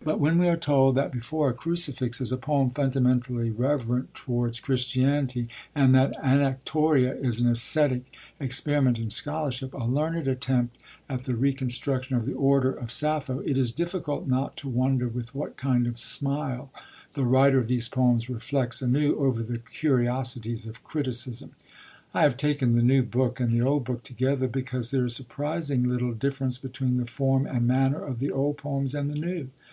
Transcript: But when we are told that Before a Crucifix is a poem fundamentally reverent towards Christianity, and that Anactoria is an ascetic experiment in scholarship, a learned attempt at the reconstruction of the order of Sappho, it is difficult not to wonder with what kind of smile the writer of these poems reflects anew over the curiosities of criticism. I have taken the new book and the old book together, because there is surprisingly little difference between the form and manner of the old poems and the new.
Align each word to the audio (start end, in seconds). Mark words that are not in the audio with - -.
But 0.00 0.20
when 0.20 0.38
we 0.38 0.48
are 0.48 0.56
told 0.56 0.94
that 0.94 1.12
Before 1.12 1.50
a 1.50 1.52
Crucifix 1.52 2.18
is 2.20 2.30
a 2.32 2.36
poem 2.38 2.70
fundamentally 2.70 3.50
reverent 3.50 4.14
towards 4.14 4.58
Christianity, 4.60 5.48
and 5.74 5.92
that 5.94 6.14
Anactoria 6.22 7.12
is 7.16 7.40
an 7.40 7.48
ascetic 7.50 8.06
experiment 8.40 8.98
in 9.00 9.10
scholarship, 9.10 9.74
a 9.74 9.84
learned 9.84 10.26
attempt 10.28 10.78
at 11.10 11.24
the 11.24 11.34
reconstruction 11.34 12.14
of 12.16 12.24
the 12.26 12.32
order 12.32 12.70
of 12.72 12.92
Sappho, 12.92 13.40
it 13.40 13.58
is 13.58 13.70
difficult 13.72 14.26
not 14.28 14.56
to 14.58 14.68
wonder 14.68 15.08
with 15.08 15.34
what 15.34 15.56
kind 15.58 15.86
of 15.88 15.98
smile 15.98 16.70
the 17.14 17.24
writer 17.26 17.58
of 17.58 17.66
these 17.68 17.88
poems 17.88 18.30
reflects 18.30 18.80
anew 18.80 19.16
over 19.16 19.42
the 19.42 19.58
curiosities 19.58 20.64
of 20.64 20.84
criticism. 20.84 21.50
I 22.14 22.22
have 22.22 22.36
taken 22.38 22.72
the 22.72 22.82
new 22.82 23.02
book 23.02 23.40
and 23.40 23.50
the 23.50 23.66
old 23.66 23.84
book 23.84 24.04
together, 24.04 24.46
because 24.48 24.90
there 24.92 25.04
is 25.04 25.14
surprisingly 25.16 25.88
little 25.90 26.14
difference 26.14 26.56
between 26.56 26.96
the 26.96 27.04
form 27.06 27.46
and 27.46 27.66
manner 27.66 28.02
of 28.02 28.20
the 28.20 28.30
old 28.30 28.56
poems 28.58 28.94
and 28.94 29.10
the 29.10 29.18
new. 29.18 29.50